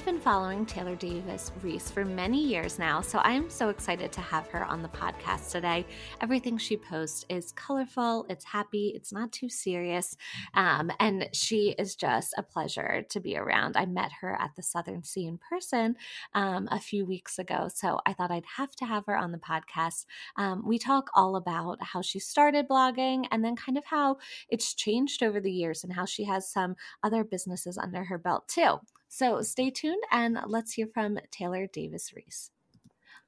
[0.00, 4.10] Have been following Taylor Davis Reese for many years now, so I am so excited
[4.12, 5.84] to have her on the podcast today.
[6.22, 10.16] Everything she posts is colorful, it's happy, it's not too serious,
[10.54, 13.76] um, and she is just a pleasure to be around.
[13.76, 15.96] I met her at the Southern C in person
[16.32, 19.38] um, a few weeks ago, so I thought I'd have to have her on the
[19.38, 20.06] podcast.
[20.36, 24.16] Um, we talk all about how she started blogging and then kind of how
[24.48, 28.48] it's changed over the years and how she has some other businesses under her belt
[28.48, 28.78] too.
[29.12, 32.52] So stay tuned and let's hear from Taylor Davis Reese.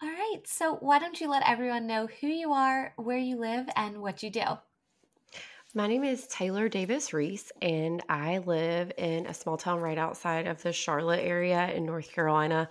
[0.00, 3.66] All right, so why don't you let everyone know who you are, where you live,
[3.74, 4.44] and what you do?
[5.74, 10.46] My name is Taylor Davis Reese, and I live in a small town right outside
[10.46, 12.68] of the Charlotte area in North Carolina.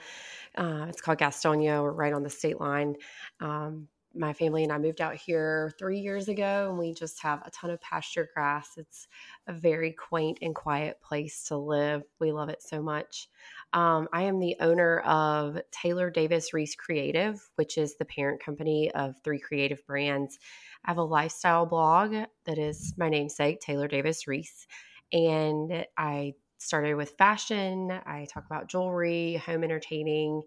[0.56, 1.84] Uh, it's called Gastonia.
[1.84, 2.96] We're right on the state line.
[3.42, 7.42] Um, my family and I moved out here three years ago, and we just have
[7.46, 8.72] a ton of pasture grass.
[8.78, 9.08] It's
[9.48, 12.04] a very quaint and quiet place to live.
[12.20, 13.30] We love it so much.
[13.74, 18.92] Um, I am the owner of Taylor Davis Reese Creative, which is the parent company
[18.92, 20.40] of three creative brands.
[20.84, 22.14] I have a lifestyle blog
[22.46, 24.68] that is my namesake, Taylor Davis Reese,
[25.14, 27.92] and I started with fashion.
[28.06, 30.44] I talk about jewelry, home entertaining,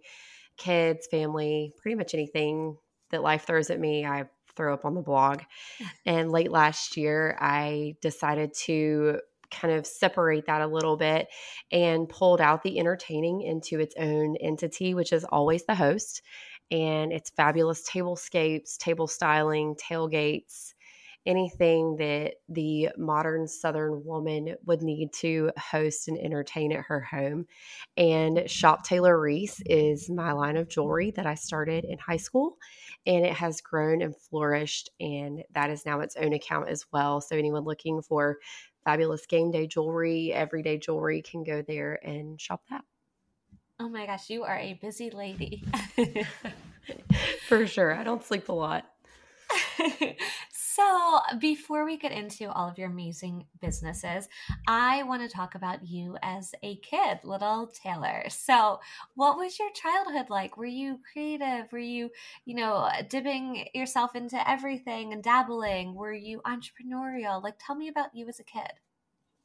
[0.57, 2.77] kids, family, pretty much anything
[3.11, 4.25] that life throws at me, I
[4.57, 5.41] throw up on the blog.
[6.07, 11.29] And late last year, I decided to kind of separate that a little bit
[11.71, 16.23] and pulled out the entertaining into its own entity, which is always the host.
[16.71, 20.74] And it's fabulous tablescapes, table styling, tailgates,
[21.27, 27.47] anything that the modern Southern woman would need to host and entertain at her home.
[27.97, 32.59] And Shop Taylor Reese is my line of jewelry that I started in high school,
[33.07, 34.91] and it has grown and flourished.
[35.01, 37.21] And that is now its own account as well.
[37.21, 38.39] So, anyone looking for
[38.85, 42.85] fabulous game day jewelry, everyday jewelry can go there and shop that.
[43.81, 45.65] Oh my gosh, you are a busy lady.
[47.49, 47.95] For sure.
[47.95, 48.85] I don't sleep a lot.
[50.75, 54.29] So, before we get into all of your amazing businesses,
[54.67, 58.25] I want to talk about you as a kid, little Taylor.
[58.29, 58.81] So,
[59.15, 60.57] what was your childhood like?
[60.57, 61.71] Were you creative?
[61.71, 62.11] Were you,
[62.45, 65.95] you know, dipping yourself into everything and dabbling?
[65.95, 67.41] Were you entrepreneurial?
[67.41, 68.73] Like, tell me about you as a kid.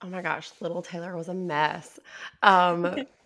[0.02, 2.00] Oh my gosh, little Taylor was a mess.
[2.42, 3.06] Um,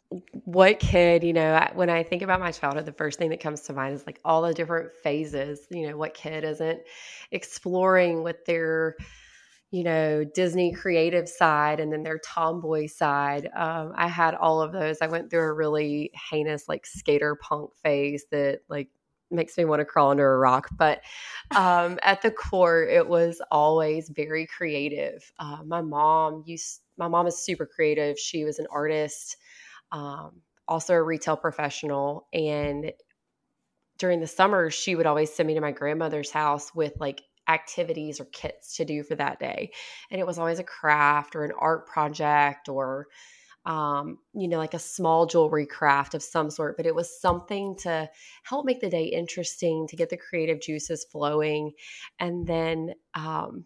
[0.46, 3.62] what kid, you know, when I think about my childhood, the first thing that comes
[3.62, 5.68] to mind is like all the different phases.
[5.69, 6.81] You know, what kid isn't
[7.31, 8.96] exploring with their,
[9.72, 13.50] you know, Disney creative side and then their tomboy side.
[13.56, 14.97] Um, I had all of those.
[15.01, 18.90] I went through a really heinous, like, skater punk phase that, like,
[19.31, 20.69] makes me want to crawl under a rock.
[20.78, 21.01] But
[21.56, 25.31] um, at the core, it was always very creative.
[25.40, 28.19] Uh, my mom used, my mom is super creative.
[28.19, 29.38] She was an artist
[29.93, 32.27] um, also a retail professional.
[32.33, 32.91] And
[33.99, 38.19] during the summer, she would always send me to my grandmother's house with like activities
[38.19, 39.71] or kits to do for that day.
[40.09, 43.07] And it was always a craft or an art project or,
[43.65, 47.75] um, you know, like a small jewelry craft of some sort, but it was something
[47.83, 48.09] to
[48.43, 51.71] help make the day interesting, to get the creative juices flowing.
[52.19, 53.65] And then, um,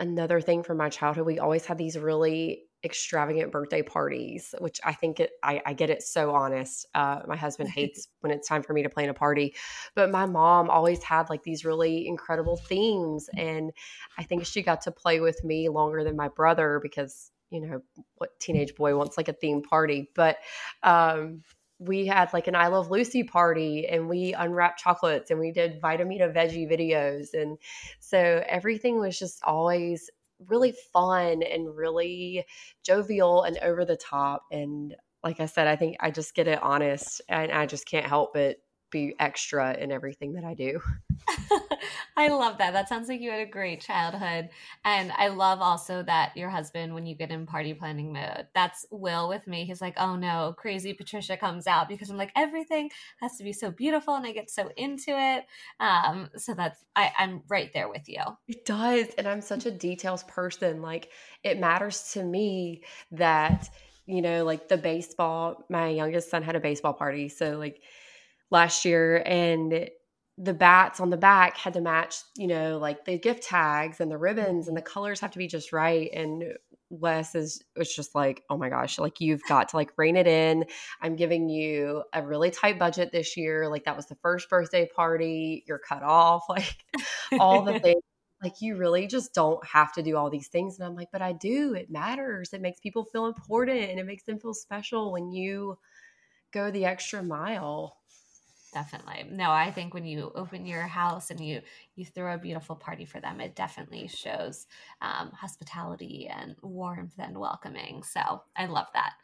[0.00, 4.92] another thing from my childhood, we always had these really extravagant birthday parties, which I
[4.92, 6.86] think it, I, I get it so honest.
[6.94, 9.54] Uh, my husband hates when it's time for me to plan a party,
[9.94, 13.28] but my mom always had like these really incredible themes.
[13.36, 13.72] And
[14.16, 17.80] I think she got to play with me longer than my brother because, you know,
[18.16, 20.10] what teenage boy wants like a theme party.
[20.14, 20.36] But,
[20.82, 21.42] um,
[21.80, 25.80] we had like an I Love Lucy party and we unwrapped chocolates and we did
[25.80, 27.34] Vitameatavegamin videos.
[27.34, 27.56] And
[28.00, 30.10] so everything was just always
[30.46, 32.44] really fun and really
[32.84, 34.42] jovial and over the top.
[34.50, 34.94] And
[35.24, 38.34] like I said, I think I just get it honest and I just can't help
[38.34, 38.56] but
[38.90, 40.80] be extra in everything that I do.
[42.16, 42.72] I love that.
[42.72, 44.48] That sounds like you had a great childhood.
[44.84, 48.86] And I love also that your husband, when you get in party planning mode, that's
[48.90, 49.64] Will with me.
[49.64, 52.90] He's like, oh no, crazy Patricia comes out because I'm like, everything
[53.20, 55.46] has to be so beautiful and I get so into it.
[55.80, 58.22] Um, so that's, I, I'm right there with you.
[58.48, 59.08] It does.
[59.16, 60.82] And I'm such a details person.
[60.82, 61.10] Like,
[61.44, 62.82] it matters to me
[63.12, 63.70] that,
[64.06, 67.28] you know, like the baseball, my youngest son had a baseball party.
[67.28, 67.82] So, like,
[68.50, 69.90] last year and
[70.40, 74.10] the bats on the back had to match, you know, like the gift tags and
[74.10, 76.10] the ribbons and the colors have to be just right.
[76.14, 76.44] And
[76.90, 80.28] Wes is was just like, oh my gosh, like you've got to like rein it
[80.28, 80.64] in.
[81.02, 83.68] I'm giving you a really tight budget this year.
[83.68, 85.64] Like that was the first birthday party.
[85.66, 86.44] You're cut off.
[86.48, 86.76] Like
[87.40, 88.02] all the things.
[88.42, 90.78] Like you really just don't have to do all these things.
[90.78, 91.74] And I'm like, but I do.
[91.74, 92.52] It matters.
[92.52, 95.76] It makes people feel important and it makes them feel special when you
[96.52, 97.97] go the extra mile
[98.72, 99.26] definitely.
[99.30, 101.60] No i think when you open your house and you
[101.96, 104.66] you throw a beautiful party for them it definitely shows
[105.00, 108.02] um, hospitality and warmth and welcoming.
[108.02, 109.14] So i love that.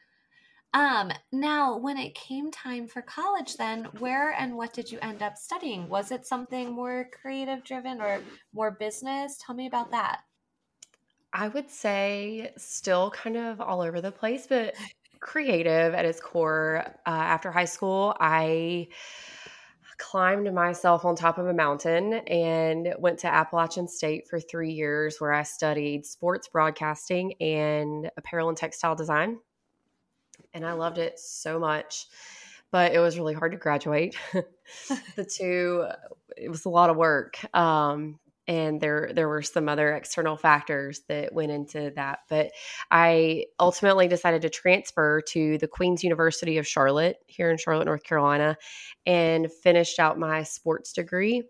[0.73, 5.23] Um, now when it came time for college then where and what did you end
[5.23, 5.89] up studying?
[5.89, 8.21] Was it something more creative driven or
[8.53, 9.39] more business?
[9.45, 10.21] Tell me about that.
[11.33, 14.75] I would say still kind of all over the place but
[15.21, 18.87] creative at its core uh, after high school i
[19.99, 25.21] climbed myself on top of a mountain and went to Appalachian State for three years,
[25.21, 29.39] where I studied sports broadcasting and apparel and textile design.
[30.53, 32.07] And I loved it so much,
[32.71, 34.17] but it was really hard to graduate.
[35.17, 35.87] the two,
[36.37, 37.39] it was a lot of work.
[37.55, 42.51] Um, and there there were some other external factors that went into that but
[42.91, 48.05] i ultimately decided to transfer to the queen's university of charlotte here in charlotte north
[48.05, 48.57] carolina
[49.07, 51.43] and finished out my sports degree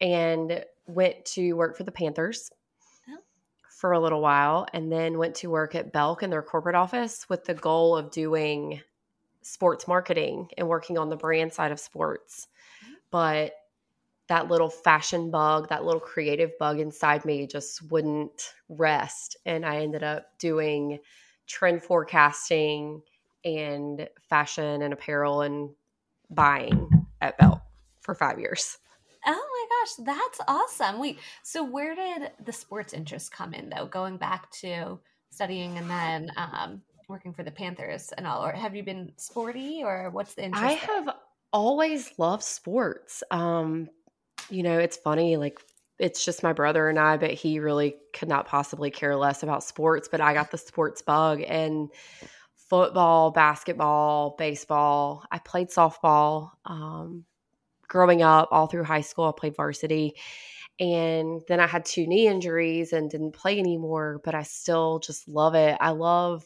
[0.00, 2.50] and went to work for the panthers
[3.08, 3.18] oh.
[3.70, 7.26] for a little while and then went to work at belk in their corporate office
[7.28, 8.80] with the goal of doing
[9.42, 12.46] sports marketing and working on the brand side of sports
[12.84, 12.92] mm-hmm.
[13.10, 13.52] but
[14.30, 19.36] that little fashion bug, that little creative bug inside me just wouldn't rest.
[19.44, 21.00] And I ended up doing
[21.48, 23.02] trend forecasting
[23.44, 25.70] and fashion and apparel and
[26.30, 26.88] buying
[27.20, 27.60] at Belk
[28.02, 28.78] for five years.
[29.26, 31.00] Oh my gosh, that's awesome.
[31.00, 33.86] Wait, so where did the sports interest come in though?
[33.86, 35.00] Going back to
[35.30, 39.82] studying and then um, working for the Panthers and all, or have you been sporty
[39.84, 40.64] or what's the interest?
[40.64, 41.16] I have
[41.52, 43.24] always loved sports.
[43.32, 43.88] Um,
[44.50, 45.60] you know, it's funny, like
[45.98, 49.62] it's just my brother and I, but he really could not possibly care less about
[49.62, 50.08] sports.
[50.10, 51.90] But I got the sports bug and
[52.70, 55.24] football, basketball, baseball.
[55.30, 57.24] I played softball um,
[57.86, 59.26] growing up, all through high school.
[59.26, 60.14] I played varsity.
[60.78, 65.28] And then I had two knee injuries and didn't play anymore, but I still just
[65.28, 65.76] love it.
[65.78, 66.42] I love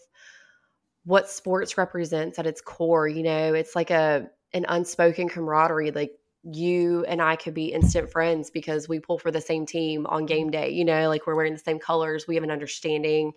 [1.05, 3.07] what sports represents at its core.
[3.07, 5.93] You know, it's like a an unspoken camaraderie.
[5.93, 6.13] Like
[6.45, 10.27] you and I could be instant friends because we pull for the same team on
[10.27, 10.71] game day.
[10.71, 12.27] You know, like we're wearing the same colors.
[12.27, 13.33] We have an understanding.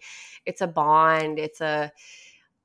[0.45, 1.39] It's a bond.
[1.39, 1.92] It's a,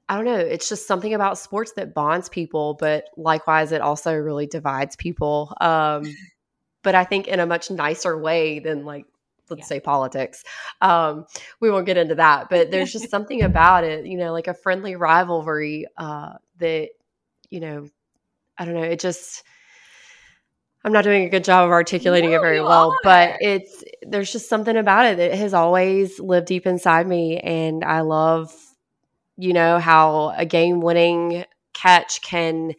[0.09, 0.39] I don't know.
[0.39, 5.55] It's just something about sports that bonds people, but likewise, it also really divides people.
[5.61, 6.05] Um,
[6.83, 9.07] but I think in a much nicer way than like
[9.49, 9.67] let's yeah.
[9.67, 10.45] say politics.
[10.81, 11.27] Um,
[11.61, 14.55] we won't get into that, but there's just something about it, you know, like a
[14.55, 16.89] friendly rivalry uh, that,
[17.51, 17.87] you know,
[18.59, 18.83] I don't know.
[18.83, 19.45] It just
[20.85, 22.99] I'm not doing a good job of articulating no, it very well, are.
[23.05, 27.85] but it's there's just something about it that has always lived deep inside me and
[27.85, 28.53] I love
[29.37, 32.73] you know how a game winning catch can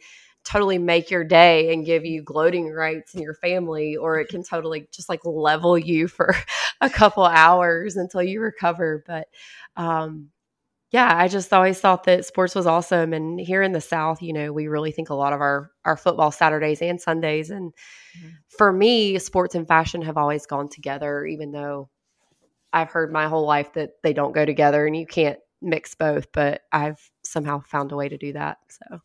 [0.44, 4.42] totally make your day and give you gloating rights in your family or it can
[4.42, 6.36] totally just like level you for
[6.80, 9.28] a couple hours until you recover but
[9.76, 10.28] um
[10.94, 13.12] yeah, I just always thought that sports was awesome.
[13.12, 15.96] And here in the South, you know, we really think a lot of our our
[15.96, 17.50] football Saturdays and Sundays.
[17.50, 17.72] And
[18.16, 18.28] mm-hmm.
[18.56, 21.90] for me, sports and fashion have always gone together, even though
[22.72, 26.30] I've heard my whole life that they don't go together and you can't mix both.
[26.30, 28.58] But I've somehow found a way to do that.
[28.68, 29.00] So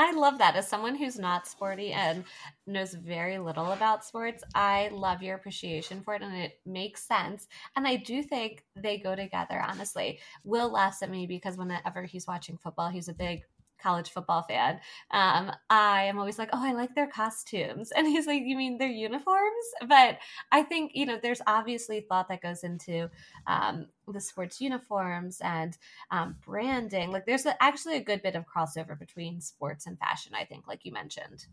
[0.00, 0.54] I love that.
[0.54, 2.22] As someone who's not sporty and
[2.68, 7.48] knows very little about sports, I love your appreciation for it and it makes sense.
[7.74, 10.20] And I do think they go together, honestly.
[10.44, 13.42] Will laughs at me because whenever he's watching football, he's a big
[13.78, 14.80] college football fan,
[15.10, 17.92] um, I am always like, oh, I like their costumes.
[17.98, 19.64] And he's like, you mean their uniforms?
[19.88, 20.18] But
[20.52, 23.10] I think, you know, there's obviously thought that goes into
[23.46, 25.76] um, the sports uniforms and
[26.10, 27.10] um, branding.
[27.10, 30.68] Like there's a, actually a good bit of crossover between sports and fashion, I think,
[30.68, 31.46] like you mentioned.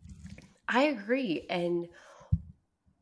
[0.67, 1.45] I agree.
[1.49, 1.87] And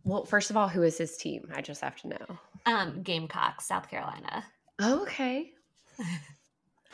[0.04, 1.50] well, first of all, who is his team?
[1.54, 2.38] I just have to know.
[2.66, 4.46] Um, Gamecocks, South Carolina.
[4.82, 5.52] okay.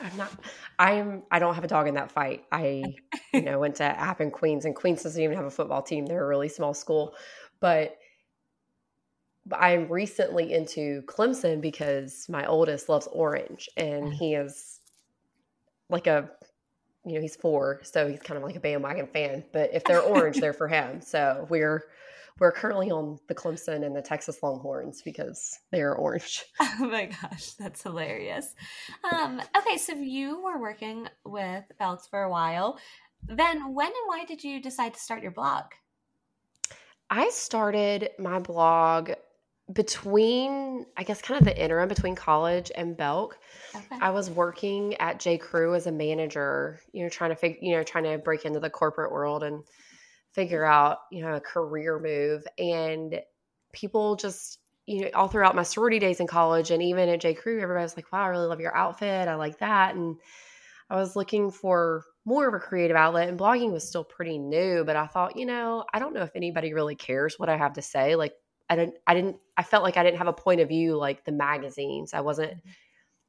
[0.02, 0.32] I'm not.
[0.78, 1.24] I'm.
[1.30, 2.46] I don't have a dog in that fight.
[2.52, 2.96] I,
[3.34, 6.06] you know, went to App and Queens, and Queens doesn't even have a football team.
[6.06, 7.16] They're a really small school,
[7.60, 7.98] but,
[9.46, 14.14] but I'm recently into Clemson because my oldest loves orange, and mm.
[14.14, 14.80] he is
[15.90, 16.30] like a,
[17.06, 19.44] you know, he's four, so he's kind of like a bandwagon fan.
[19.52, 21.02] But if they're orange, they're for him.
[21.02, 21.84] So we're
[22.40, 26.44] we're currently on the Clemson and the Texas Longhorns because they're orange.
[26.82, 28.54] Oh my gosh, that's hilarious.
[29.12, 32.80] Um, okay, so you were working with Belks for a while.
[33.28, 35.66] Then when and why did you decide to start your blog?
[37.10, 39.12] I started my blog
[39.74, 43.38] between I guess kind of the interim between college and Belk.
[43.76, 43.98] Okay.
[44.02, 45.38] I was working at J.
[45.38, 48.60] Crew as a manager, you know, trying to figure, you know, trying to break into
[48.60, 49.64] the corporate world and
[50.34, 52.46] figure out, you know, a career move.
[52.58, 53.22] And
[53.74, 57.34] people just, you know, all throughout my sorority days in college and even at J.
[57.34, 59.28] Crew, everybody was like, wow, I really love your outfit.
[59.28, 59.96] I like that.
[59.96, 60.18] And
[60.90, 64.84] I was looking for more of a creative outlet and blogging was still pretty new,
[64.84, 67.74] but I thought, you know, I don't know if anybody really cares what I have
[67.74, 68.16] to say.
[68.16, 68.34] Like
[68.70, 71.26] I didn't I didn't I felt like I didn't have a point of view like
[71.26, 72.14] the magazines.
[72.14, 72.70] I wasn't mm-hmm.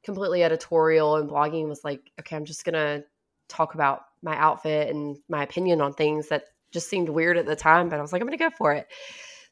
[0.03, 3.03] completely editorial and blogging was like, okay, I'm just going to
[3.47, 7.55] talk about my outfit and my opinion on things that just seemed weird at the
[7.55, 8.87] time, but I was like, I'm going to go for it.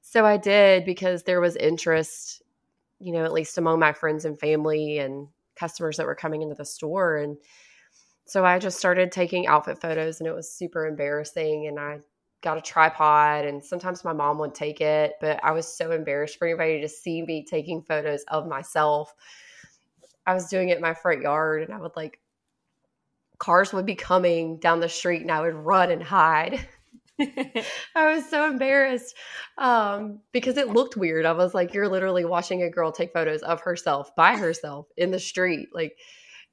[0.01, 2.41] So I did because there was interest,
[2.99, 6.55] you know, at least among my friends and family and customers that were coming into
[6.55, 7.17] the store.
[7.17, 7.37] And
[8.25, 11.67] so I just started taking outfit photos and it was super embarrassing.
[11.67, 11.99] And I
[12.41, 16.37] got a tripod and sometimes my mom would take it, but I was so embarrassed
[16.37, 19.13] for anybody to see me taking photos of myself.
[20.25, 22.19] I was doing it in my front yard and I would like,
[23.39, 26.65] cars would be coming down the street and I would run and hide.
[27.95, 29.15] I was so embarrassed
[29.57, 31.25] um, because it looked weird.
[31.25, 35.11] I was like, you're literally watching a girl take photos of herself by herself in
[35.11, 35.69] the street.
[35.73, 35.97] Like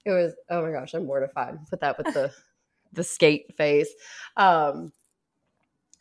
[0.05, 1.59] it was, oh my gosh, I'm mortified.
[1.71, 2.33] Put that with the
[2.93, 3.93] the skate face.
[4.37, 4.93] Um,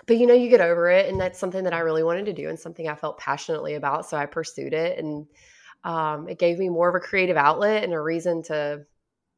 [0.08, 2.34] but you know, you get over it, and that's something that I really wanted to
[2.34, 4.08] do and something I felt passionately about.
[4.08, 5.28] So I pursued it, and
[5.84, 8.86] um, it gave me more of a creative outlet and a reason to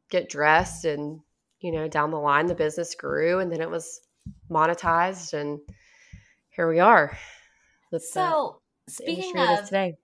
[0.10, 0.86] get dressed.
[0.86, 1.22] And
[1.60, 4.02] you know, down the line, the business grew, and then it was
[4.50, 5.60] monetized, and
[6.50, 7.18] here we are.
[8.00, 9.96] so, speaking of today.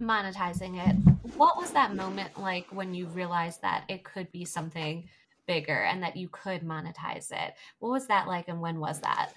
[0.00, 0.96] monetizing it,
[1.36, 5.08] what was that moment like when you realized that it could be something
[5.46, 7.54] bigger and that you could monetize it?
[7.78, 9.32] What was that like, and when was that?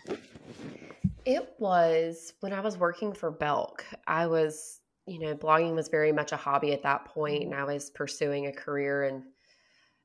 [1.26, 3.84] It was when I was working for Belk.
[4.06, 7.60] I was, you know, blogging was very much a hobby at that point, and I
[7.60, 7.74] mm-hmm.
[7.74, 9.24] was pursuing a career in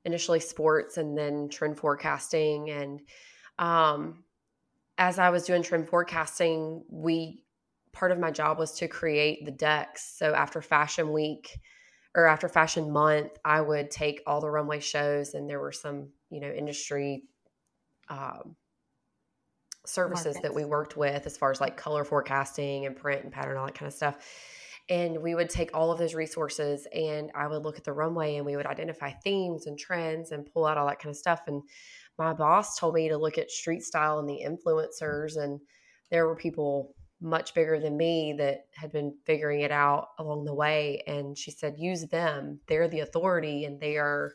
[0.05, 3.01] initially sports and then trend forecasting and
[3.61, 4.25] um,
[4.99, 7.45] as I was doing trend forecasting, we
[7.93, 10.15] part of my job was to create the decks.
[10.17, 11.61] So after Fashion Week
[12.15, 16.09] or after Fashion Month, I would take all the runway shows, and there were some,
[16.31, 17.25] you know, industry
[18.09, 18.57] um,
[19.85, 20.43] services Markets.
[20.43, 23.67] that we worked with as far as like color forecasting and print and pattern, all
[23.67, 24.17] that kind of stuff.
[24.91, 28.37] And we would take all of those resources and I would look at the runway
[28.37, 31.43] and we would identify themes and trends and pull out all that kind of stuff.
[31.47, 31.63] And
[32.19, 35.61] my boss told me to look at street style and the influencers and
[36.11, 40.55] there were people much bigger than me that had been figuring it out along the
[40.55, 44.35] way and she said use them they're the authority and they are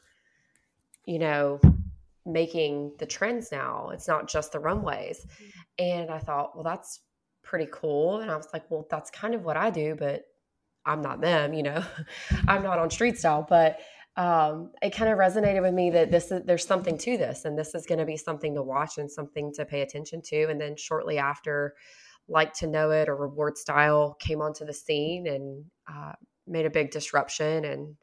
[1.05, 1.59] you know
[2.27, 5.50] making the trends now it's not just the runways mm-hmm.
[5.79, 7.01] and i thought well that's
[7.41, 10.24] pretty cool and i was like well that's kind of what i do but
[10.85, 11.83] i'm not them you know
[12.47, 13.79] i'm not on street style but
[14.17, 17.59] um, it kind of resonated with me that this is there's something to this and
[17.59, 20.61] this is going to be something to watch and something to pay attention to and
[20.61, 21.75] then shortly after
[22.29, 26.13] LIKEtoKNOW.it or rewardStyle came onto the scene and uh,
[26.47, 27.95] made a big disruption and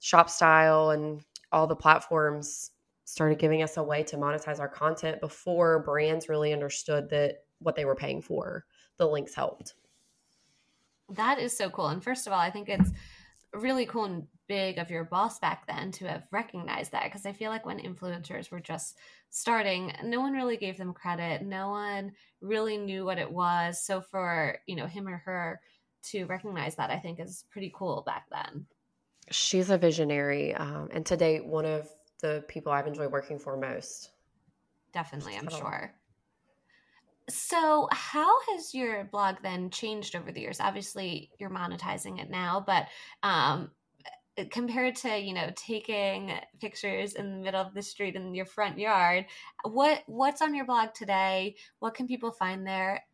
[0.00, 1.22] ShopStyle and
[1.52, 2.70] all the platforms
[3.04, 7.74] started giving us a way to monetize our content before brands really understood that what
[7.74, 8.64] they were paying for
[8.98, 9.74] the links helped
[11.10, 12.90] that is so cool and first of all i think it's
[13.52, 17.32] really cool and big of your boss back then to have recognized that because I
[17.32, 18.96] feel like when influencers were just
[19.30, 21.42] starting, no one really gave them credit.
[21.42, 23.84] No one really knew what it was.
[23.84, 25.60] So for, you know, him or her
[26.10, 28.66] to recognize that I think is pretty cool back then.
[29.30, 31.88] She's a visionary um, and to date one of
[32.20, 34.10] the people I've enjoyed working for most.
[34.92, 35.94] definitely, I'm sure.
[37.30, 40.60] So, how has your blog then changed over the years?
[40.60, 42.86] Obviously, you're monetizing it now, but
[43.22, 43.70] um,
[44.36, 48.46] eh, compared to you know taking pictures in the middle of the street in your
[48.46, 49.26] front yard,
[49.62, 51.54] what what's on your blog today?
[51.78, 53.04] What can people find there,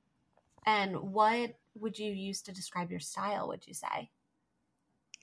[0.65, 3.49] and what would you use to describe your style?
[3.49, 4.11] Would you say?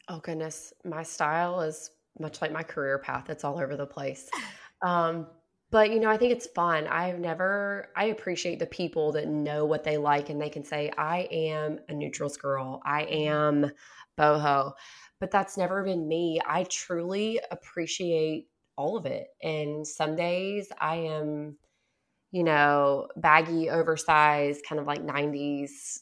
[0.07, 3.29] Oh goodness, my style is much like my career path.
[3.29, 4.29] It's all over the place.
[4.83, 5.27] Um,
[5.73, 6.85] but you know, I think it's fun.
[6.85, 10.91] I've never I appreciate the people that know what they like and they can say,
[10.99, 12.79] I am a neutrals girl.
[12.85, 13.65] I mm-hmm.
[13.65, 13.71] am
[14.15, 14.73] boho.
[15.19, 16.39] But that's never been me.
[16.47, 19.29] I truly appreciate all of it.
[19.41, 21.57] And some days I am,
[22.31, 26.01] you know, baggy, oversized, kind of like 90s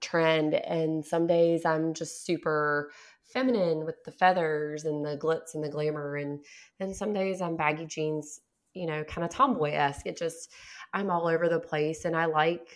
[0.00, 0.54] trend.
[0.54, 2.92] And some days I'm just super
[3.32, 6.16] feminine with the feathers and the glitz and the glamour.
[6.16, 6.40] And
[6.78, 8.40] then some days I'm baggy jeans,
[8.74, 10.06] you know, kind of tomboy esque.
[10.06, 10.50] It just,
[10.92, 12.68] I'm all over the place and I like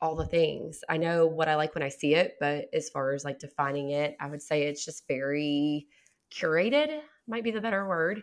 [0.00, 0.80] all the things.
[0.88, 3.90] I know what I like when I see it, but as far as like defining
[3.90, 5.86] it, I would say it's just very
[6.32, 8.22] curated, might be the better word.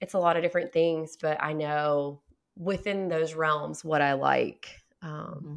[0.00, 2.22] It's a lot of different things, but I know
[2.56, 4.68] within those realms what I like.
[5.02, 5.10] Um,
[5.42, 5.54] mm-hmm.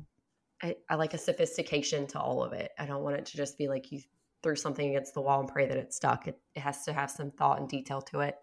[0.61, 2.71] I, I like a sophistication to all of it.
[2.77, 4.01] I don't want it to just be like you
[4.43, 6.27] threw something against the wall and pray that it stuck.
[6.27, 8.35] It, it has to have some thought and detail to it.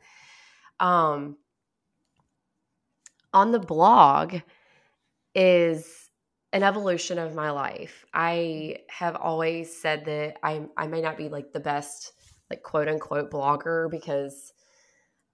[0.81, 1.37] Um,
[3.33, 4.37] on the blog
[5.35, 6.11] is
[6.53, 8.05] an evolution of my life.
[8.15, 12.13] I have always said that I I may not be like the best
[12.51, 14.53] like quote unquote blogger because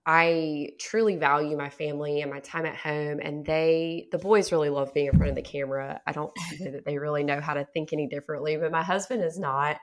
[0.04, 3.20] I truly value my family and my time at home.
[3.22, 6.00] And they, the boys really love being in front of the camera.
[6.06, 9.22] I don't know that they really know how to think any differently, but my husband
[9.22, 9.76] is not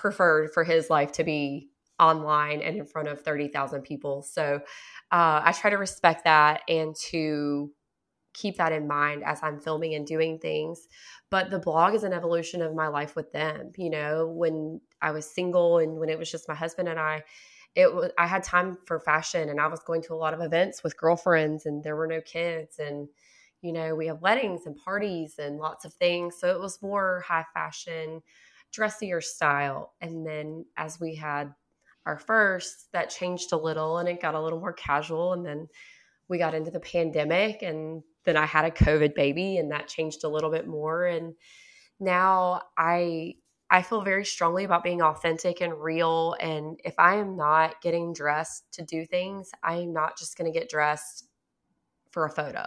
[0.00, 1.68] preferred for his life to be
[2.00, 4.22] online and in front of 30,000 people.
[4.22, 4.60] So
[5.12, 7.70] uh, I try to respect that and to
[8.32, 10.88] keep that in mind as I'm filming and doing things.
[11.30, 13.72] But the blog is an evolution of my life with them.
[13.76, 17.22] You know, when I was single and when it was just my husband and I,
[17.74, 20.40] it was I had time for fashion and I was going to a lot of
[20.40, 23.08] events with girlfriends and there were no kids and
[23.62, 27.24] you know we have weddings and parties and lots of things so it was more
[27.26, 28.22] high fashion
[28.72, 31.52] dressier style and then as we had
[32.06, 35.68] our first that changed a little and it got a little more casual and then
[36.28, 40.24] we got into the pandemic and then I had a covid baby and that changed
[40.24, 41.34] a little bit more and
[41.98, 43.34] now I
[43.72, 46.34] I feel very strongly about being authentic and real.
[46.40, 50.58] And if I am not getting dressed to do things, I'm not just going to
[50.58, 51.28] get dressed
[52.10, 52.66] for a photo.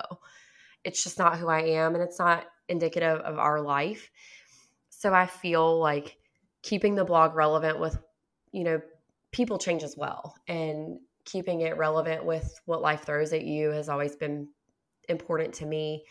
[0.86, 4.10] It's just not who I am and it's not indicative of our life.
[5.04, 6.16] So I feel like
[6.62, 8.00] keeping the blog relevant with,
[8.54, 8.80] you know,
[9.34, 10.34] people change as well.
[10.48, 14.48] And keeping it relevant with what life throws at you has always been
[15.10, 16.06] important to me.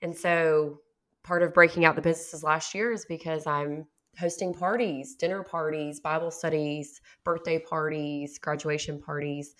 [0.00, 0.78] And so
[1.24, 3.86] part of breaking out the businesses last year is because I'm
[4.18, 9.56] hosting parties, dinner parties, Bible studies, birthday parties, graduation parties,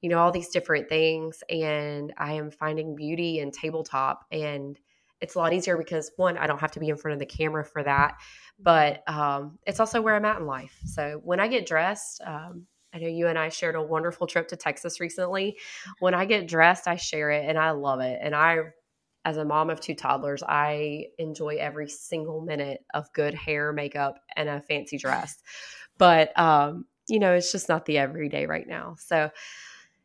[0.00, 1.44] you know, all these different things.
[1.48, 4.24] And I am finding beauty in tabletop.
[4.32, 4.76] And
[5.22, 7.26] it's a lot easier because one, I don't have to be in front of the
[7.26, 8.16] camera for that.
[8.58, 10.78] But um, it's also where I'm at in life.
[10.84, 14.48] So when I get dressed, um, I know you and I shared a wonderful trip
[14.48, 15.56] to Texas recently.
[16.00, 18.18] When I get dressed, I share it and I love it.
[18.20, 18.58] And I
[19.24, 24.18] as a mom of two toddlers, I enjoy every single minute of good hair, makeup,
[24.34, 25.38] and a fancy dress.
[25.96, 28.96] But, um, you know, it's just not the everyday right now.
[28.98, 29.30] So,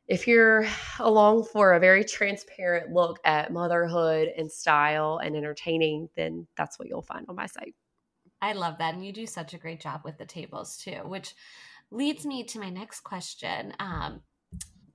[0.08, 0.66] if you're
[1.00, 6.88] along for a very transparent look at motherhood and style and entertaining, then that's what
[6.88, 7.76] you'll find on my site.
[8.42, 8.94] I love that.
[8.94, 11.34] And you do such a great job with the tables too, which
[11.92, 13.74] leads me to my next question.
[13.80, 14.22] Um,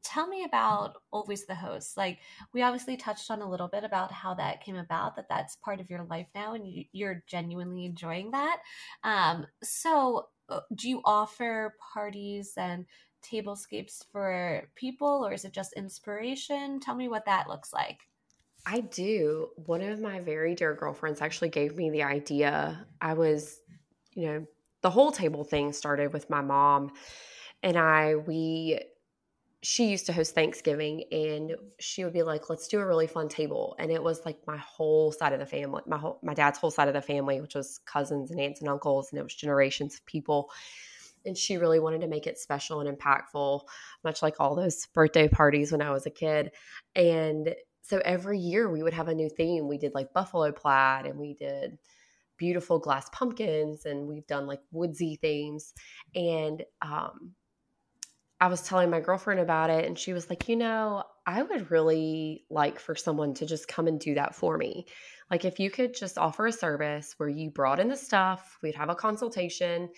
[0.02, 1.96] tell me about always the host.
[1.96, 2.18] Like
[2.52, 5.80] we obviously touched on a little bit about how that came about that that's part
[5.80, 8.58] of your life now and you, are genuinely enjoying that.
[9.04, 12.86] Um, so uh, do you offer parties and
[13.22, 16.80] tablescapes for people or is it just inspiration?
[16.80, 18.00] Tell me what that looks like.
[18.66, 19.48] I do.
[19.56, 22.86] One of my very dear girlfriends actually gave me the idea.
[23.00, 23.60] I was
[24.14, 24.46] you know
[24.82, 26.92] the whole table thing started with my mom
[27.62, 28.80] and I we
[29.62, 33.28] she used to host Thanksgiving and she would be like, let's do a really fun
[33.28, 33.76] table.
[33.78, 36.72] And it was like my whole side of the family, my whole, my dad's whole
[36.72, 39.10] side of the family, which was cousins and aunts and uncles.
[39.10, 40.50] And it was generations of people.
[41.24, 43.60] And she really wanted to make it special and impactful,
[44.02, 46.50] much like all those birthday parties when I was a kid.
[46.96, 49.68] And so every year we would have a new theme.
[49.68, 51.78] We did like buffalo plaid and we did
[52.36, 55.72] beautiful glass pumpkins and we've done like woodsy themes.
[56.16, 57.36] And, um,
[58.42, 61.70] I was telling my girlfriend about it, and she was like, you know, I would
[61.70, 64.86] really like for someone to just come and do that for me.
[65.30, 68.74] Like, if you could just offer a service where you brought in the stuff, we'd
[68.74, 69.90] have a consultation,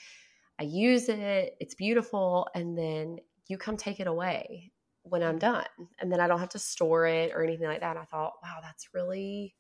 [0.61, 3.17] I use it, it's beautiful, and then
[3.49, 4.73] you come take it away
[5.05, 5.65] when I'm done.
[5.99, 7.97] And then I don't have to store it or anything like that.
[7.97, 9.55] And I thought, wow, that's really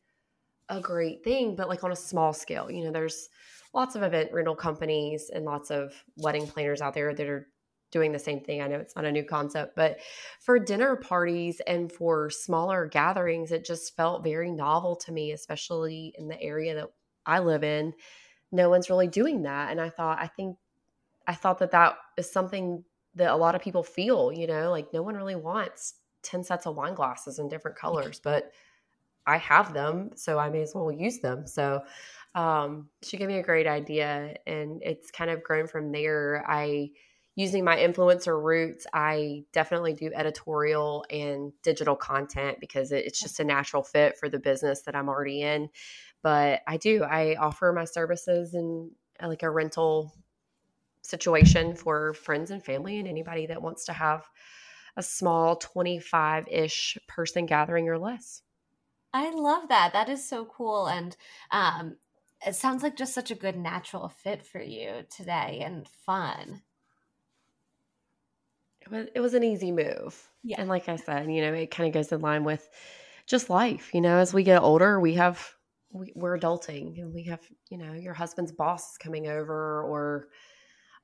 [0.69, 2.71] a great thing, but like on a small scale.
[2.71, 3.31] You know, there's
[3.73, 7.49] lots of event rental companies and lots of wedding planners out there that are
[7.95, 8.61] doing the same thing.
[8.61, 10.01] I know it's not a new concept, but
[10.41, 16.13] for dinner parties and for smaller gatherings, it just felt very novel to me, especially
[16.19, 16.91] in the area that
[17.25, 17.95] I live in.
[18.51, 19.71] No one's really doing that.
[19.71, 20.59] And I thought, I think,
[21.29, 24.93] I thought that that is something that a lot of people feel, you know, like
[24.93, 28.51] no one really wants 10 sets of wine glasses in different colors, but
[29.27, 31.47] I have them, so I may as well use them.
[31.47, 31.83] So
[32.35, 36.45] um, she gave me a great idea, and it's kind of grown from there.
[36.47, 36.91] I
[37.37, 43.45] using my influencer roots, I definitely do editorial and digital content because it's just a
[43.45, 45.69] natural fit for the business that I'm already in.
[46.23, 50.13] But I do, I offer my services in uh, like a rental
[51.03, 54.27] situation for friends and family and anybody that wants to have
[54.97, 58.43] a small 25 ish person gathering or less.
[59.13, 59.93] I love that.
[59.93, 60.87] That is so cool.
[60.87, 61.17] And
[61.51, 61.97] um,
[62.47, 66.63] it sounds like just such a good natural fit for you today and fun
[68.85, 70.29] it was it was an easy move.
[70.43, 70.61] Yeah.
[70.61, 72.69] And like I said, you know, it kind of goes in line with
[73.27, 73.91] just life.
[73.95, 75.55] You know, as we get older, we have
[75.91, 80.29] we, we're adulting and we have, you know, your husband's boss is coming over or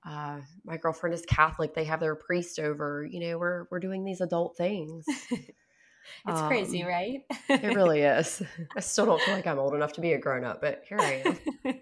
[0.07, 1.75] uh, my girlfriend is Catholic.
[1.75, 3.07] They have their priest over.
[3.11, 5.05] You know, we're we're doing these adult things.
[5.31, 7.21] it's um, crazy, right?
[7.49, 8.43] it really is.
[8.77, 10.99] I still don't feel like I'm old enough to be a grown up, but here
[11.01, 11.77] I am.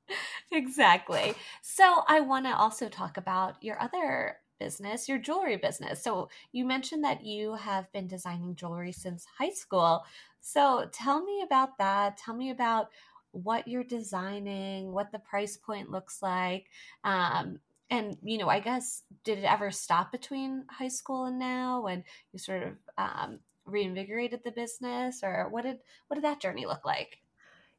[0.52, 1.34] exactly.
[1.62, 6.02] So I want to also talk about your other business, your jewelry business.
[6.02, 10.04] So you mentioned that you have been designing jewelry since high school.
[10.40, 12.16] So tell me about that.
[12.16, 12.88] Tell me about
[13.32, 16.66] what you're designing, what the price point looks like.
[17.04, 21.82] Um, and you know, I guess did it ever stop between high school and now,
[21.82, 26.66] when you sort of um, reinvigorated the business, or what did what did that journey
[26.66, 27.18] look like?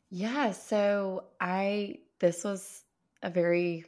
[0.09, 2.83] Yeah, so I this was
[3.21, 3.85] a very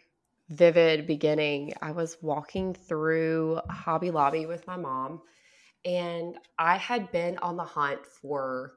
[0.49, 1.73] vivid beginning.
[1.81, 5.21] I was walking through Hobby Lobby with my mom,
[5.85, 8.73] and I had been on the hunt for.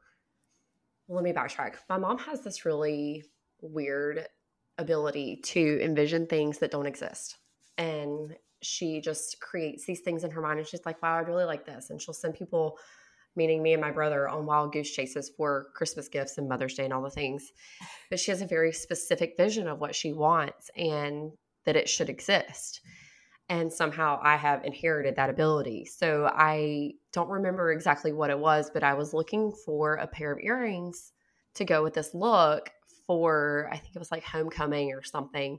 [1.08, 1.74] Let me backtrack.
[1.88, 3.24] My mom has this really
[3.60, 4.26] weird
[4.78, 7.36] ability to envision things that don't exist.
[7.76, 10.58] And she just creates these things in her mind.
[10.58, 11.90] And she's like, wow, I'd really like this.
[11.90, 12.78] And she'll send people,
[13.34, 16.84] meaning me and my brother, on wild goose chases for Christmas gifts and Mother's Day
[16.84, 17.50] and all the things.
[18.08, 20.70] But she has a very specific vision of what she wants.
[20.76, 21.32] And
[21.64, 22.80] that it should exist.
[23.48, 25.84] And somehow I have inherited that ability.
[25.84, 30.32] So I don't remember exactly what it was, but I was looking for a pair
[30.32, 31.12] of earrings
[31.54, 32.70] to go with this look
[33.06, 35.58] for, I think it was like homecoming or something.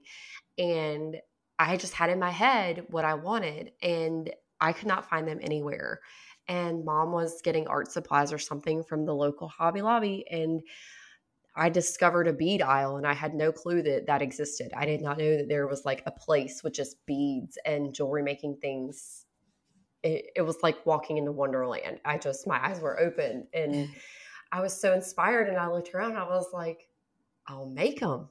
[0.57, 1.17] And
[1.59, 5.39] I just had in my head what I wanted, and I could not find them
[5.41, 5.99] anywhere.
[6.47, 10.25] And mom was getting art supplies or something from the local Hobby Lobby.
[10.29, 10.61] And
[11.55, 14.71] I discovered a bead aisle and I had no clue that that existed.
[14.75, 18.23] I did not know that there was like a place with just beads and jewelry
[18.23, 19.25] making things.
[20.01, 21.99] It, it was like walking into Wonderland.
[22.03, 23.89] I just, my eyes were open and
[24.51, 25.47] I was so inspired.
[25.47, 26.87] And I looked around, I was like,
[27.47, 28.29] I'll make them.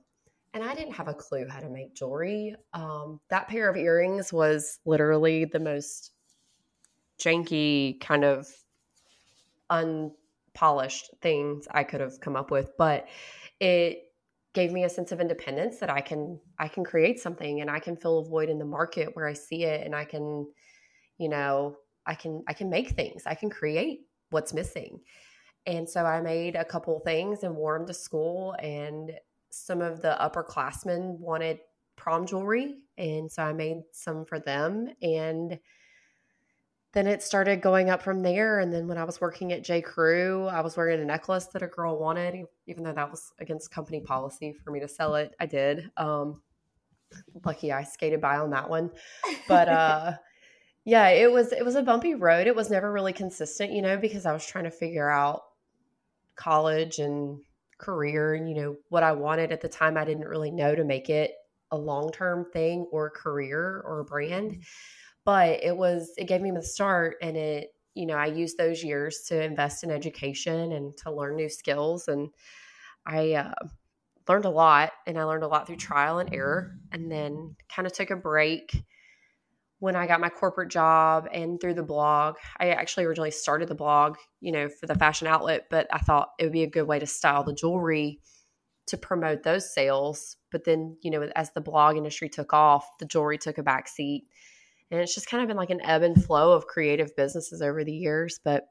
[0.55, 2.55] And I didn't have a clue how to make jewelry.
[2.75, 6.13] Um, that pair of earrings was literally the most
[7.19, 8.47] janky kind of
[9.71, 10.13] un
[10.55, 13.09] polished things I could have come up with, but
[13.61, 14.05] it
[14.55, 17.79] gave me a sense of independence that I can I can create something and I
[17.79, 20.47] can fill a void in the market where I see it and I can
[21.19, 23.23] you know I can I can make things.
[23.27, 25.01] I can create what's missing.
[25.67, 29.13] And so I made a couple things and wore them to school and
[29.51, 31.61] some of the upperclassmen wanted
[31.97, 35.59] prom jewelry and so I made some for them and
[36.93, 38.61] then it started going up from there.
[38.61, 39.81] And then when I was working at J.
[39.81, 43.71] Crew, I was wearing a necklace that a girl wanted, even though that was against
[43.71, 45.35] company policy for me to sell it.
[45.41, 45.91] I did.
[45.97, 46.43] Um,
[47.45, 48.91] lucky I skated by on that one,
[49.49, 50.13] but uh,
[50.85, 52.47] yeah, it was it was a bumpy road.
[52.47, 55.43] It was never really consistent, you know, because I was trying to figure out
[56.37, 57.39] college and
[57.79, 59.97] career and you know what I wanted at the time.
[59.97, 61.33] I didn't really know to make it
[61.71, 64.63] a long term thing or a career or a brand.
[65.25, 68.83] But it was it gave me the start and it you know i used those
[68.83, 72.31] years to invest in education and to learn new skills and
[73.05, 73.53] i uh,
[74.27, 77.87] learned a lot and i learned a lot through trial and error and then kind
[77.87, 78.83] of took a break
[79.83, 82.37] when I got my corporate job and through the blog.
[82.61, 86.29] I actually originally started the blog, you know, for the fashion outlet, but I thought
[86.39, 88.21] it would be a good way to style the jewelry
[88.87, 90.37] to promote those sales.
[90.53, 93.89] But then, you know, as the blog industry took off, the jewelry took a back
[93.89, 94.29] seat.
[94.93, 97.83] And it's just kind of been like an ebb and flow of creative businesses over
[97.83, 98.39] the years.
[98.45, 98.65] But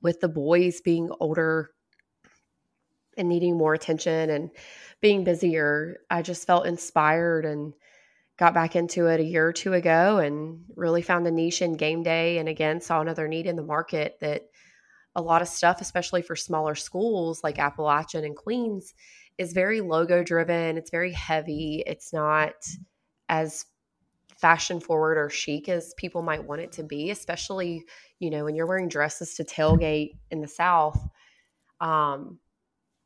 [0.00, 1.70] with the boys being older
[3.16, 4.50] and needing more attention and
[5.00, 7.74] being busier, I just felt inspired and
[8.36, 11.76] got back into it a year or two ago and really found a niche in
[11.76, 14.42] game day and again saw another need in the market that
[15.16, 18.94] a lot of stuff especially for smaller schools like appalachian and queens
[19.38, 22.52] is very logo driven it's very heavy it's not
[23.28, 23.64] as
[24.38, 27.84] fashion forward or chic as people might want it to be especially
[28.20, 31.08] you know when you're wearing dresses to tailgate in the south
[31.80, 32.38] um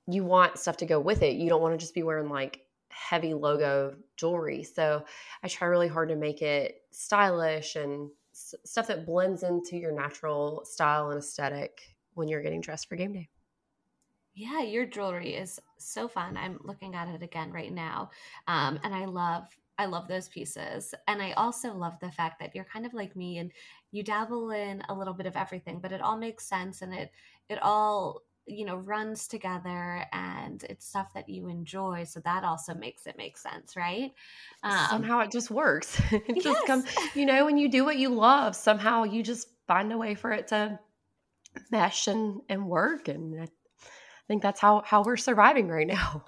[0.06, 2.66] you want stuff to go with it you don't want to just be wearing like
[2.92, 4.62] heavy logo jewelry.
[4.62, 5.04] So
[5.42, 9.92] I try really hard to make it stylish and s- stuff that blends into your
[9.92, 13.30] natural style and aesthetic when you're getting dressed for game day.
[14.34, 16.36] Yeah, your jewelry is so fun.
[16.38, 18.10] I'm looking at it again right now.
[18.46, 19.46] Um, and I love
[19.82, 20.94] I love those pieces.
[21.08, 23.50] And I also love the fact that you're kind of like me and
[23.90, 27.10] you dabble in a little bit of everything, but it all makes sense and it
[27.48, 32.74] it all you know runs together and it's stuff that you enjoy so that also
[32.74, 34.10] makes it make sense right
[34.64, 36.42] um, somehow it just works it yes.
[36.42, 39.96] just comes you know when you do what you love somehow you just find a
[39.96, 40.76] way for it to
[41.70, 43.46] mesh and and work and i
[44.26, 46.24] think that's how how we're surviving right now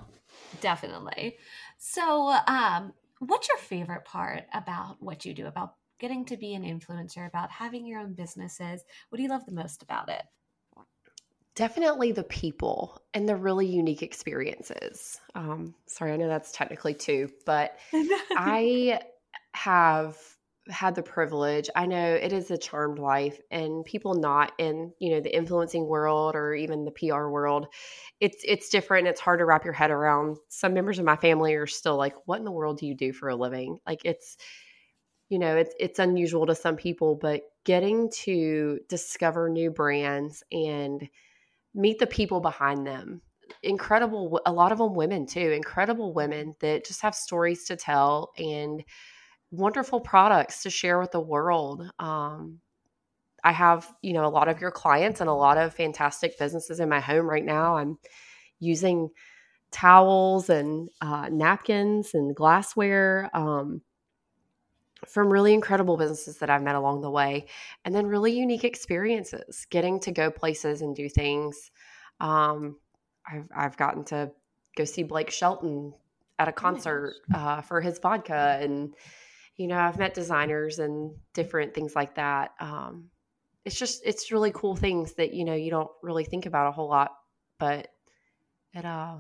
[0.61, 1.37] definitely
[1.79, 2.93] so um
[3.27, 7.51] what's your favorite part about what you do about getting to be an influencer about
[7.51, 10.23] having your own businesses what do you love the most about it
[11.55, 15.21] Definitely the people and the really unique experiences.
[15.37, 19.01] Um, sorry, I know that's technically two, but I
[19.53, 20.19] have
[20.69, 21.69] had the privilege.
[21.77, 25.87] I know it is a charmed life, and people not in you know the influencing
[25.87, 27.67] world or even the PR world,
[28.21, 29.07] it's it's different.
[29.09, 30.39] It's hard to wrap your head around.
[30.49, 33.13] Some members of my family are still like, "What in the world do you do
[33.13, 34.37] for a living?" Like it's
[35.29, 41.09] you know it's it's unusual to some people, but getting to discover new brands and
[41.75, 43.21] meet the people behind them
[43.63, 48.33] incredible a lot of them women too incredible women that just have stories to tell
[48.39, 48.83] and
[49.57, 52.61] wonderful products to share with the world um,
[53.43, 56.81] i have you know a lot of your clients and a lot of fantastic businesses
[56.81, 57.99] in my home right now i'm
[58.61, 59.11] using
[59.75, 63.83] towels and uh, napkins and glassware um,
[65.07, 67.47] from really incredible businesses that I've met along the way,
[67.85, 71.71] and then really unique experiences, getting to go places and do things.
[72.21, 72.79] Um,
[73.31, 74.31] I've, I've gotten to
[74.77, 75.93] go see Blake Shelton
[76.39, 78.95] at a concert uh, for his vodka, and
[79.57, 82.53] you know I've met designers and different things like that.
[82.61, 83.11] Um,
[83.65, 86.73] it's just it's really cool things that you know you don't really think about a
[86.73, 87.13] whole lot,
[87.59, 87.89] but
[88.73, 89.17] it uh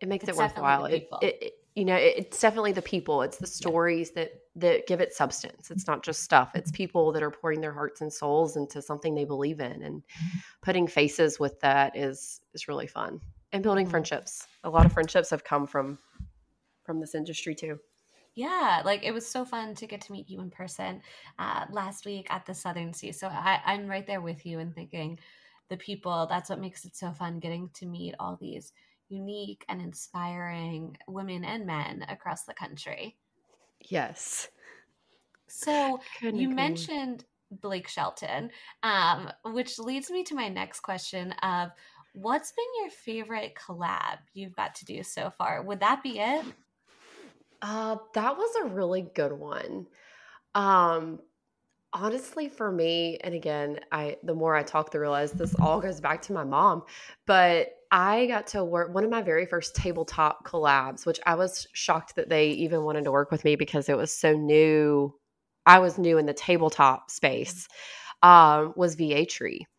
[0.00, 0.86] it makes it's it worthwhile.
[0.86, 5.12] It, it, you know it's definitely the people it's the stories that that give it
[5.12, 6.76] substance it's not just stuff it's mm-hmm.
[6.76, 10.38] people that are pouring their hearts and souls into something they believe in and mm-hmm.
[10.60, 13.20] putting faces with that is is really fun
[13.52, 13.90] and building mm-hmm.
[13.90, 15.98] friendships a lot of friendships have come from
[16.84, 17.78] from this industry too
[18.34, 21.00] yeah like it was so fun to get to meet you in person
[21.38, 24.74] uh, last week at the southern C so I, i'm right there with you and
[24.74, 25.18] thinking
[25.68, 28.72] the people that's what makes it so fun getting to meet all these
[29.12, 33.16] unique and inspiring women and men across the country.
[33.80, 34.48] Yes.
[35.46, 38.50] So you mentioned Blake Shelton,
[38.82, 41.70] um, which leads me to my next question of
[42.14, 45.62] what's been your favorite collab you've got to do so far?
[45.62, 46.44] Would that be it?
[47.62, 49.86] Uh, that was a really good one.
[50.54, 51.20] Um,
[51.92, 56.00] honestly, for me, and again, I the more I talk, the realize this all goes
[56.00, 56.82] back to my mom,
[57.26, 61.66] but I got to work one of my very first tabletop collabs, which I was
[61.72, 65.14] shocked that they even wanted to work with me because it was so new.
[65.66, 67.68] I was new in the tabletop space.
[68.22, 69.60] Um, was Vietri.
[69.60, 69.71] Mm-hmm.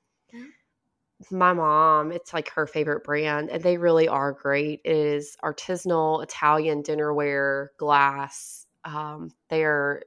[1.32, 4.82] My mom, it's like her favorite brand, and they really are great.
[4.84, 8.66] It is artisanal Italian dinnerware glass.
[8.86, 10.04] Um, their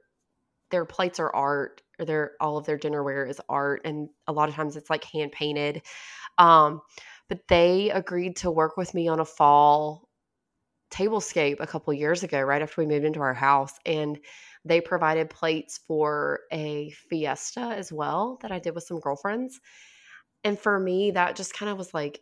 [0.69, 4.49] their plates are art, or their all of their dinnerware is art, and a lot
[4.49, 5.81] of times it's like hand painted.
[6.37, 6.81] Um,
[7.29, 10.07] but they agreed to work with me on a fall
[10.91, 14.17] tablescape a couple years ago right after we moved into our house and
[14.63, 19.59] they provided plates for a fiesta as well that I did with some girlfriends
[20.43, 22.21] and for me that just kind of was like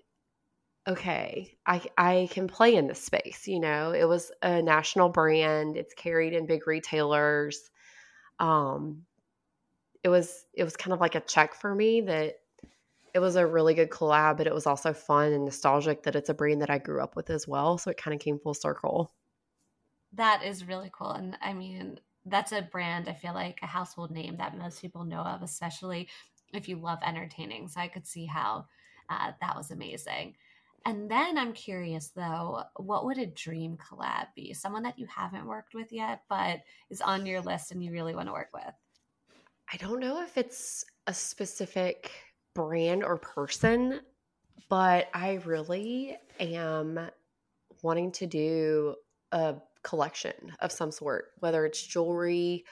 [0.88, 5.78] okay I I can play in this space you know it was a national brand
[5.78, 7.70] it's carried in big retailers
[8.40, 9.04] um,
[10.04, 12.36] it was it was kind of like a check for me that
[13.14, 16.30] it was a really good collab, but it was also fun and nostalgic that it's
[16.30, 17.78] a brand that I grew up with as well.
[17.78, 19.14] So it kind of came full circle.
[20.14, 21.12] That is really cool.
[21.12, 25.06] And I mean, that's a brand I feel like a household name that most people
[25.06, 26.10] know of, especially
[26.56, 27.68] if you love entertaining.
[27.68, 28.66] So I could see how
[29.10, 30.36] uh, that was amazing.
[30.86, 34.54] And then I'm curious though, what would a dream collab be?
[34.54, 38.16] Someone that you haven't worked with yet, but is on your list and you really
[38.16, 38.74] want to work with?
[39.72, 42.12] I don't know if it's a specific
[42.54, 44.00] brand or person,
[44.70, 47.00] but I really am
[47.82, 48.96] wanting to do
[49.32, 52.64] a collection of some sort, whether it's jewelry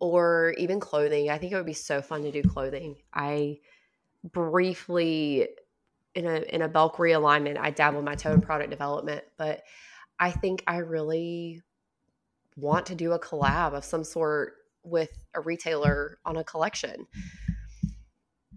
[0.00, 1.30] or even clothing.
[1.30, 2.96] I think it would be so fun to do clothing.
[3.12, 3.58] I
[4.24, 5.48] briefly
[6.14, 9.62] in a in a Belk realignment, I dabbled my toe in product development, but
[10.18, 11.62] I think I really
[12.56, 17.06] want to do a collab of some sort with a retailer on a collection.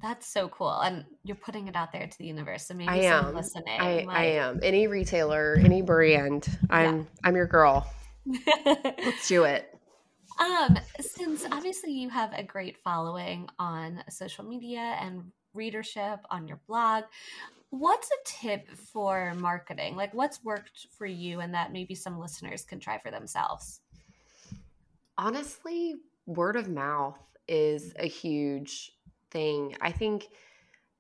[0.02, 0.80] That's so cool.
[0.80, 2.66] And you're putting it out there to the universe.
[2.66, 3.36] So maybe I am.
[3.36, 3.80] listening.
[3.80, 4.18] I, might...
[4.18, 4.60] I am.
[4.64, 7.04] Any retailer, any brand, I'm yeah.
[7.24, 7.88] I'm your girl.
[8.66, 9.71] Let's do it.
[10.42, 15.22] Um, since obviously you have a great following on social media and
[15.54, 17.04] readership on your blog,
[17.70, 19.96] what's a tip for marketing?
[19.96, 23.82] Like what's worked for you and that maybe some listeners can try for themselves?
[25.16, 28.94] Honestly, word of mouth is a huge
[29.30, 29.76] thing.
[29.80, 30.28] I think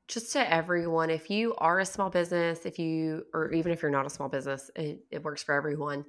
[0.08, 3.89] just to everyone, if you are a small business, if you, or even if you're
[3.89, 6.06] not a small business, it, it works for everyone.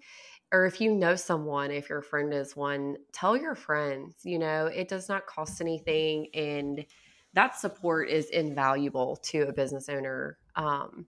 [0.53, 4.67] Or if you know someone, if your friend is one, tell your friends, you know,
[4.67, 6.29] it does not cost anything.
[6.35, 6.85] And
[7.33, 10.38] that support is invaluable to a business owner.
[10.55, 11.07] Um,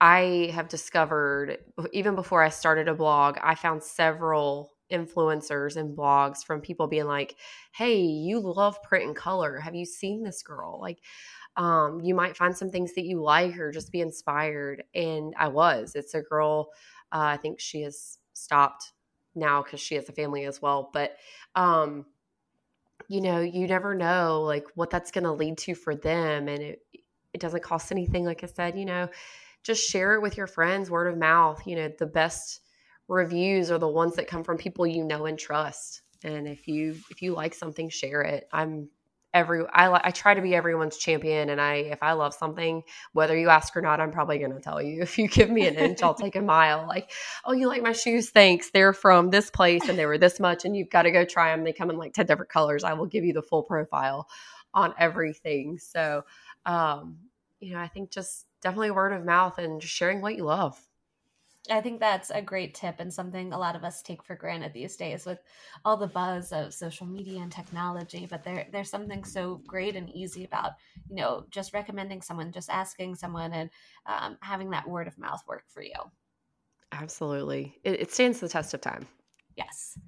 [0.00, 1.58] I have discovered,
[1.92, 7.06] even before I started a blog, I found several influencers and blogs from people being
[7.06, 7.36] like,
[7.72, 9.58] "Hey, you love print and color.
[9.58, 11.00] Have you seen this girl?" Like
[11.56, 14.84] um, you might find some things that you like or just be inspired.
[14.94, 15.94] And I was.
[15.94, 16.70] It's a girl.
[17.12, 18.92] Uh, I think she has stopped
[19.34, 20.90] now because she has a family as well.
[20.92, 21.16] But
[21.54, 22.06] um,
[23.08, 26.62] you know, you never know like what that's going to lead to for them, and
[26.62, 26.80] it
[27.32, 28.24] it doesn't cost anything.
[28.24, 29.08] Like I said, you know,
[29.62, 31.66] just share it with your friends, word of mouth.
[31.66, 32.60] You know, the best
[33.06, 36.02] reviews are the ones that come from people you know and trust.
[36.24, 38.48] And if you if you like something, share it.
[38.52, 38.88] I'm
[39.34, 43.36] every I I try to be everyone's champion and I if I love something whether
[43.36, 45.02] you ask or not I'm probably going to tell you.
[45.08, 47.10] If you give me an inch I'll take a mile like
[47.44, 48.30] oh you like my shoes?
[48.30, 48.70] Thanks.
[48.70, 51.50] They're from this place and they were this much and you've got to go try
[51.50, 52.84] them they come in like 10 different colors.
[52.84, 54.28] I will give you the full profile
[54.74, 55.78] on everything.
[55.78, 56.24] So
[56.66, 57.18] um
[57.60, 60.87] you know I think just definitely word of mouth and just sharing what you love
[61.70, 64.72] I think that's a great tip and something a lot of us take for granted
[64.72, 65.38] these days with
[65.84, 68.26] all the buzz of social media and technology.
[68.28, 70.72] But there, there's something so great and easy about,
[71.08, 73.70] you know, just recommending someone, just asking someone, and
[74.06, 75.92] um, having that word of mouth work for you.
[76.92, 77.78] Absolutely.
[77.84, 79.06] It, it stands the test of time.
[79.56, 79.98] Yes.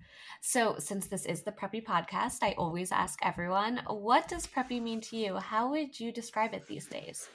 [0.40, 5.00] So, since this is the Preppy podcast, I always ask everyone, what does preppy mean
[5.02, 5.36] to you?
[5.36, 7.28] How would you describe it these days?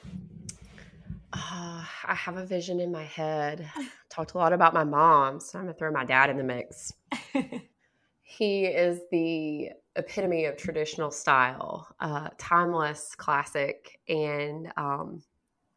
[1.32, 3.68] Uh, I have a vision in my head.
[4.10, 6.92] Talked a lot about my mom, so I'm gonna throw my dad in the mix.
[8.22, 13.98] he is the epitome of traditional style, uh, timeless, classic.
[14.08, 15.22] And um,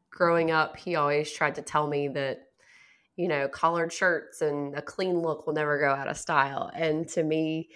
[0.10, 2.40] growing up, he always tried to tell me that,
[3.16, 6.72] you know, collared shirts and a clean look will never go out of style.
[6.74, 7.70] And to me,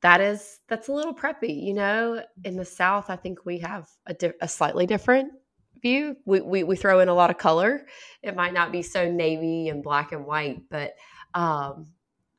[0.00, 1.62] that is that's a little preppy.
[1.62, 5.32] You know, in the South, I think we have a, di- a slightly different
[5.80, 6.16] view.
[6.24, 7.86] We, we, we throw in a lot of color.
[8.22, 10.94] It might not be so navy and black and white, but
[11.34, 11.88] um,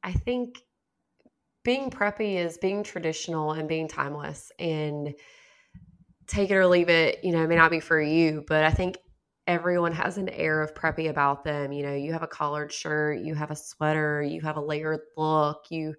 [0.04, 0.60] I think
[1.64, 5.14] being preppy is being traditional and being timeless and
[6.28, 7.24] take it or leave it.
[7.24, 8.98] You know, it may not be for you, but I think
[9.48, 11.72] everyone has an air of preppy about them.
[11.72, 15.02] You know, you have a collared shirt, you have a sweater, you have a layered
[15.18, 15.96] look, you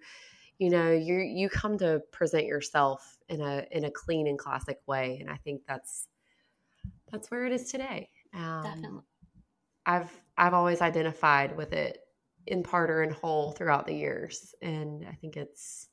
[0.58, 4.78] you know, you you come to present yourself in a in a clean and classic
[4.86, 6.08] way and I think that's
[7.12, 8.08] that's where it is today.
[8.34, 9.02] Um, Definitely.
[9.86, 11.98] I've I've always identified with it
[12.46, 15.88] in part or in whole throughout the years, and I think it's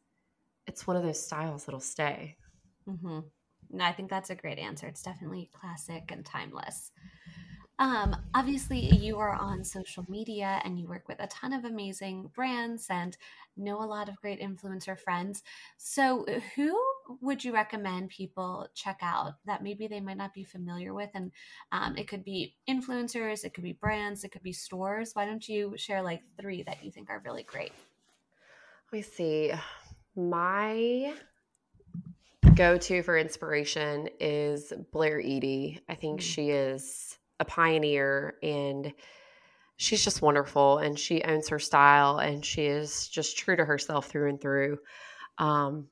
[0.66, 2.38] it's one of those styles that'll stay.
[2.88, 3.20] Mm-hmm.
[3.72, 4.88] No, I think that's a great answer.
[4.88, 6.92] It's definitely classic and timeless.
[7.80, 12.30] Um, obviously, you are on social media and you work with a ton of amazing
[12.36, 13.16] brands and
[13.56, 15.44] know a lot of great influencer friends.
[15.78, 16.78] So, who
[17.22, 21.10] would you recommend people check out that maybe they might not be familiar with?
[21.14, 21.32] And
[21.72, 25.12] um, it could be influencers, it could be brands, it could be stores.
[25.14, 27.72] Why don't you share like three that you think are really great?
[28.92, 29.54] Let me see.
[30.18, 31.14] My
[32.56, 35.80] go to for inspiration is Blair Eadie.
[35.88, 36.24] I think mm.
[36.24, 38.94] she is a pioneer and
[39.78, 44.08] she's just wonderful and she owns her style and she is just true to herself
[44.08, 44.78] through and through.
[45.38, 45.88] Um,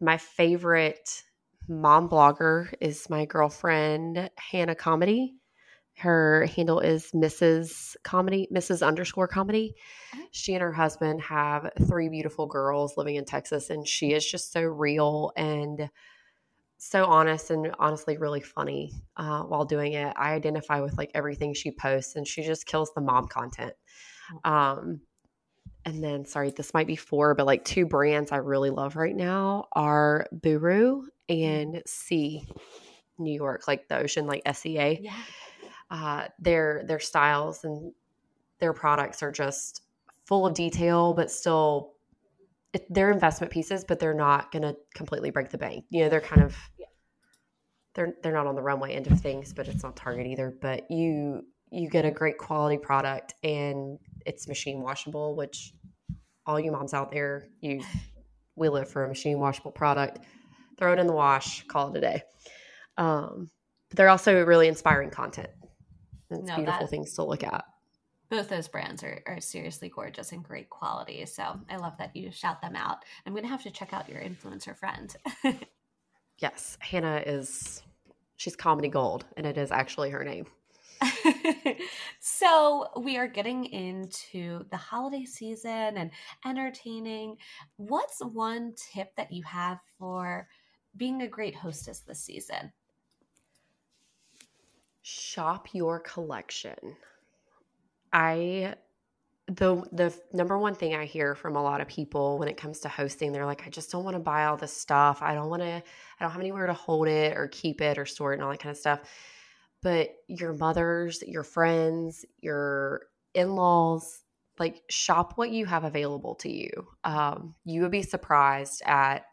[0.00, 1.22] my favorite
[1.68, 5.34] mom blogger is my girlfriend Hannah Comedy.
[5.98, 7.96] Her handle is Mrs.
[8.04, 8.86] Comedy, Mrs.
[8.86, 9.74] underscore comedy.
[10.30, 14.52] She and her husband have three beautiful girls living in Texas, and she is just
[14.52, 15.88] so real and
[16.78, 20.12] so honest and honestly really funny uh, while doing it.
[20.16, 23.72] I identify with like everything she posts, and she just kills the mom content.
[24.44, 24.50] Oh.
[24.50, 25.00] Um,
[25.84, 29.14] and then, sorry, this might be four, but like two brands I really love right
[29.14, 32.42] now are Buru and Sea
[33.18, 34.98] New York, like the ocean, like SEA.
[35.00, 35.12] Yeah.
[35.88, 37.92] Uh, their their styles and
[38.58, 39.82] their products are just
[40.24, 41.92] full of detail, but still
[42.76, 45.86] it, they're investment pieces, but they're not going to completely break the bank.
[45.88, 46.54] You know, they're kind of
[47.94, 50.54] they're they're not on the runway end of things, but it's not Target either.
[50.60, 55.72] But you you get a great quality product and it's machine washable, which
[56.44, 57.82] all you moms out there, you
[58.56, 60.18] we live for a machine washable product.
[60.78, 62.22] Throw it in the wash, call it a day.
[62.98, 63.50] Um,
[63.88, 65.48] but they're also really inspiring content.
[66.30, 67.64] It's no, beautiful that, things to look at
[68.28, 71.24] both those brands are, are seriously gorgeous and great quality.
[71.26, 72.98] So I love that you shout them out.
[73.24, 75.14] I'm going to have to check out your influencer friend.
[76.38, 77.82] yes, Hannah is,
[78.36, 80.46] she's comedy gold, and it is actually her name.
[82.20, 86.10] so we are getting into the holiday season and
[86.44, 87.36] entertaining.
[87.76, 90.48] What's one tip that you have for
[90.96, 92.72] being a great hostess this season?
[95.02, 96.96] Shop your collection.
[98.16, 98.74] I
[99.46, 102.80] the the number one thing I hear from a lot of people when it comes
[102.80, 105.20] to hosting, they're like, I just don't want to buy all this stuff.
[105.20, 105.82] I don't want to, I
[106.20, 108.58] don't have anywhere to hold it or keep it or store it and all that
[108.58, 109.00] kind of stuff.
[109.82, 113.02] But your mothers, your friends, your
[113.34, 114.22] in-laws,
[114.58, 116.88] like shop what you have available to you.
[117.04, 119.26] Um, you would be surprised at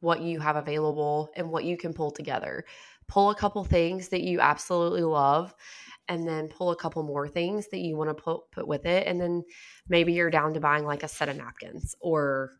[0.00, 2.64] what you have available and what you can pull together.
[3.08, 5.54] Pull a couple things that you absolutely love
[6.08, 9.06] and then pull a couple more things that you want to put put with it
[9.06, 9.44] and then
[9.88, 12.52] maybe you're down to buying like a set of napkins or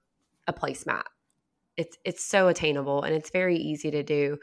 [0.46, 1.04] a placemat.
[1.76, 4.38] It's it's so attainable and it's very easy to do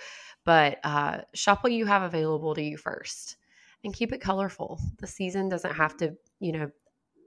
[0.45, 3.37] but uh, shop what you have available to you first
[3.83, 4.79] and keep it colorful.
[4.99, 6.71] The season doesn't have to you know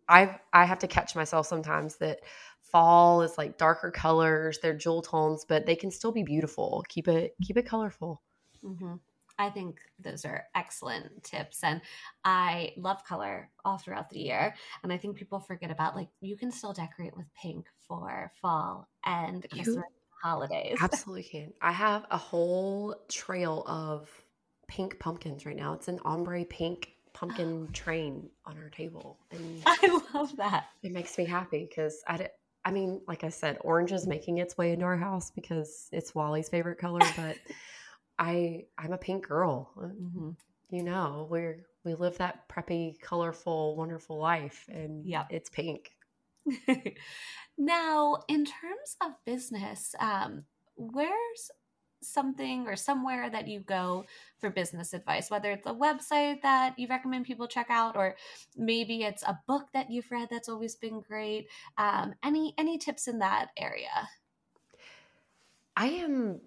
[0.09, 2.21] i i have to catch myself sometimes that
[2.63, 6.85] fall is like darker colors they're jewel tones but they can still be beautiful.
[6.89, 8.23] Keep it keep it colorful
[8.65, 8.95] mm-hmm.
[9.39, 11.63] I think those are excellent tips.
[11.63, 11.81] And
[12.25, 14.55] I love color all throughout the year.
[14.83, 18.89] And I think people forget about like you can still decorate with pink for fall
[19.05, 19.83] and Christmas you
[20.23, 20.79] holidays.
[20.83, 21.53] Absolutely can.
[21.63, 24.11] I have a whole trail of
[24.67, 25.73] pink pumpkins right now.
[25.73, 29.19] It's an ombre pink pumpkin train on our table.
[29.31, 30.67] And I love that.
[30.83, 32.31] It makes me happy because I, did,
[32.65, 36.15] I mean, like I said, orange is making its way into our house because it's
[36.15, 37.37] Wally's favorite color, but
[38.19, 39.71] I I'm a pink girl.
[39.77, 40.31] Mm-hmm.
[40.71, 45.93] You know, we're we live that preppy, colorful, wonderful life, and yeah, it's pink.
[47.59, 50.45] now, in terms of business, um,
[50.77, 51.51] where's
[52.03, 54.05] something or somewhere that you go
[54.39, 58.15] for business advice whether it's a website that you recommend people check out or
[58.57, 63.09] maybe it's a book that you've read that's always been great um, any any tips
[63.09, 64.09] in that area
[65.77, 66.41] i am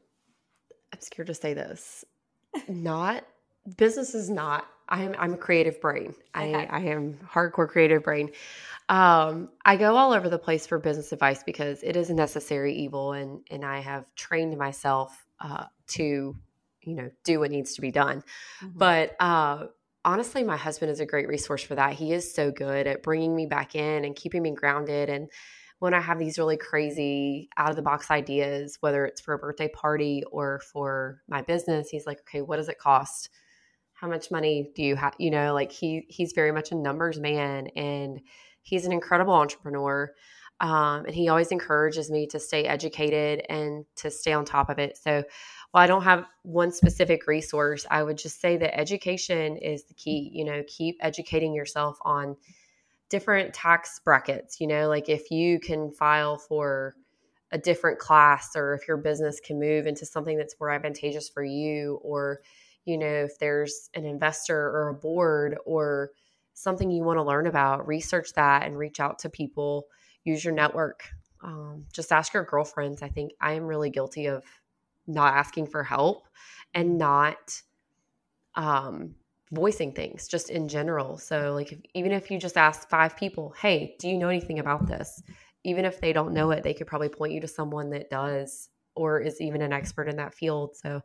[1.01, 2.05] I'm scared to say this.
[2.67, 3.25] Not
[3.77, 4.65] business is not.
[4.89, 6.13] I'm I'm a creative brain.
[6.35, 6.53] Okay.
[6.55, 8.31] I I am hardcore creative brain.
[8.89, 12.75] Um, I go all over the place for business advice because it is a necessary
[12.75, 16.35] evil, and and I have trained myself uh, to
[16.81, 18.23] you know do what needs to be done.
[18.61, 18.77] Mm-hmm.
[18.77, 19.67] But uh,
[20.03, 21.93] honestly, my husband is a great resource for that.
[21.93, 25.29] He is so good at bringing me back in and keeping me grounded and
[25.81, 29.39] when I have these really crazy out of the box ideas, whether it's for a
[29.39, 33.31] birthday party or for my business, he's like, okay, what does it cost?
[33.93, 35.15] How much money do you have?
[35.17, 38.21] You know, like he he's very much a numbers man and
[38.61, 40.11] he's an incredible entrepreneur.
[40.59, 44.77] Um, and he always encourages me to stay educated and to stay on top of
[44.77, 44.99] it.
[44.99, 45.23] So
[45.71, 49.95] while I don't have one specific resource, I would just say that education is the
[49.95, 50.29] key.
[50.31, 52.35] You know, keep educating yourself on
[53.11, 56.95] different tax brackets, you know, like if you can file for
[57.51, 61.43] a different class or if your business can move into something that's more advantageous for
[61.43, 62.39] you or
[62.85, 66.11] you know if there's an investor or a board or
[66.53, 69.87] something you want to learn about research that and reach out to people.
[70.23, 71.03] Use your network.
[71.43, 73.01] Um, just ask your girlfriends.
[73.01, 74.43] I think i am really guilty of
[75.07, 76.27] not asking for help
[76.73, 77.61] and not
[78.55, 79.15] um,
[79.51, 81.17] voicing things just in general.
[81.17, 84.59] So, like, if, even if you just ask five people, hey, do you know anything
[84.59, 85.21] about this?
[85.63, 88.69] Even if they don't know it, they could probably point you to someone that does
[88.95, 90.75] or is even an expert in that field.
[90.75, 91.01] So,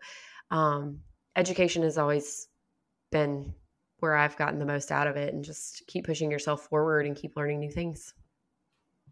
[0.50, 1.00] um,
[1.36, 2.48] education has always
[3.12, 3.54] been
[4.00, 7.16] where I've gotten the most out of it and just keep pushing yourself forward and
[7.16, 8.12] keep learning new things.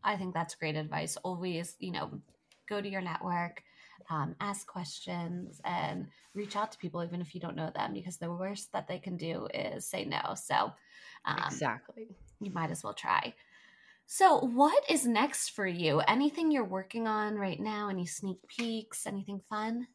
[0.03, 1.17] I think that's great advice.
[1.25, 2.21] Always, you know,
[2.69, 3.63] go to your network,
[4.11, 8.17] um, ask questions, and reach out to people, even if you don't know them, because
[8.17, 10.35] the worst that they can do is say no.
[10.35, 10.73] So,
[11.25, 12.09] um, exactly.
[12.41, 13.35] You might as well try.
[14.07, 16.01] So, what is next for you?
[16.01, 17.89] Anything you're working on right now?
[17.89, 19.07] Any sneak peeks?
[19.07, 19.87] Anything fun?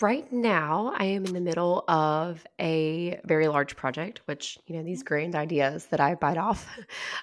[0.00, 4.82] Right now, I am in the middle of a very large project, which, you know,
[4.82, 5.08] these mm-hmm.
[5.08, 6.68] grand ideas that I bite off.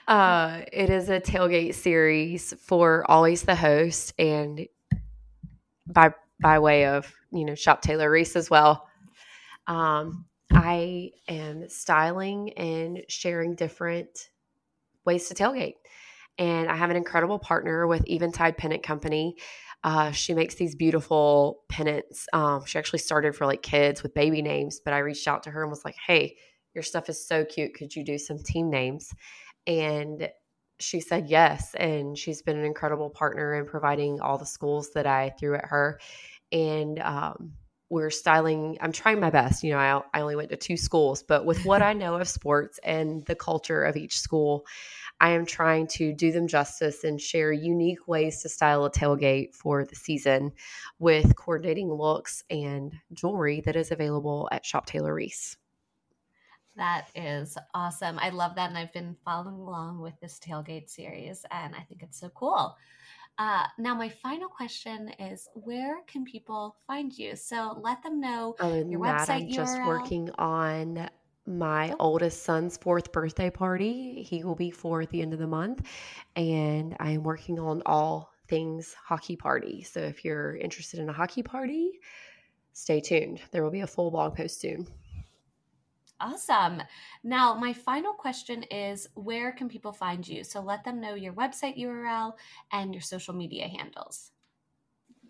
[0.07, 4.67] Uh, it is a tailgate series for Always the Host and
[5.93, 8.87] by by way of, you know, Shop Taylor Reese as well.
[9.67, 14.29] Um, I am styling and sharing different
[15.05, 15.75] ways to tailgate.
[16.37, 19.35] And I have an incredible partner with Eventide Pennant Company.
[19.83, 22.27] Uh, she makes these beautiful pennants.
[22.33, 25.51] Um, she actually started for like kids with baby names, but I reached out to
[25.51, 26.37] her and was like, "Hey,
[26.73, 27.73] your stuff is so cute.
[27.73, 29.09] Could you do some team names?"
[29.67, 30.29] And
[30.81, 35.07] she said yes, and she's been an incredible partner in providing all the schools that
[35.07, 35.99] I threw at her.
[36.51, 37.53] And um,
[37.89, 38.77] we're styling.
[38.81, 39.63] I'm trying my best.
[39.63, 42.27] You know, I, I only went to two schools, but with what I know of
[42.27, 44.65] sports and the culture of each school,
[45.19, 49.53] I am trying to do them justice and share unique ways to style a tailgate
[49.53, 50.51] for the season
[50.97, 55.57] with coordinating looks and jewelry that is available at Shop Taylor Reese.
[56.75, 58.17] That is awesome.
[58.19, 58.69] I love that.
[58.69, 62.75] And I've been following along with this tailgate series, and I think it's so cool.
[63.37, 67.35] Uh, now, my final question is where can people find you?
[67.35, 69.29] So let them know your website.
[69.29, 69.53] I'm URL.
[69.53, 71.09] just working on
[71.47, 74.21] my oldest son's fourth birthday party.
[74.23, 75.81] He will be four at the end of the month.
[76.35, 79.81] And I am working on all things hockey party.
[79.83, 81.99] So if you're interested in a hockey party,
[82.73, 83.41] stay tuned.
[83.51, 84.87] There will be a full blog post soon.
[86.21, 86.83] Awesome.
[87.23, 90.43] Now, my final question is where can people find you?
[90.43, 92.33] So let them know your website URL
[92.71, 94.31] and your social media handles.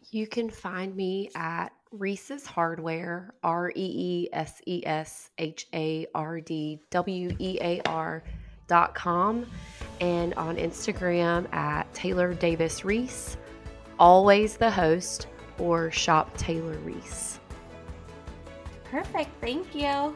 [0.09, 6.05] You can find me at Reese's Hardwear, R E E S E S H A
[6.13, 8.23] R D W E A R
[8.67, 9.45] dot com,
[10.01, 13.37] and on Instagram at Taylor Davis Reese,
[13.99, 15.27] always the host,
[15.57, 17.39] or Shop Taylor Reese.
[18.91, 19.29] Perfect.
[19.39, 20.15] Thank you.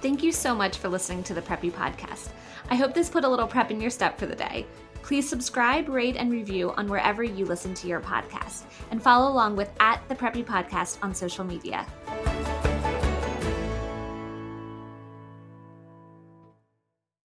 [0.00, 2.30] Thank you so much for listening to the Preppy Podcast.
[2.70, 4.66] I hope this put a little prep in your step for the day.
[5.02, 9.56] Please subscribe, rate, and review on wherever you listen to your podcast, and follow along
[9.56, 11.86] with at the Preppy Podcast on social media.